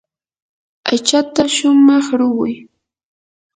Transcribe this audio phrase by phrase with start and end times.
[0.89, 2.53] aychata shumaq ruquy.